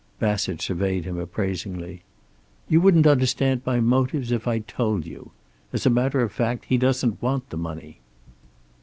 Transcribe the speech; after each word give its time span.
Bassett 0.17 0.63
surveyed 0.63 1.05
him 1.05 1.19
appraisingly. 1.19 2.01
"You 2.67 2.81
wouldn't 2.81 3.05
understand 3.05 3.61
my 3.67 3.79
motives 3.79 4.31
if 4.31 4.47
I 4.47 4.57
told 4.57 5.05
you. 5.05 5.29
As 5.71 5.85
a 5.85 5.91
matter 5.91 6.21
of 6.21 6.31
fact, 6.31 6.65
he 6.65 6.77
doesn't 6.79 7.21
want 7.21 7.51
the 7.51 7.57
money." 7.57 7.99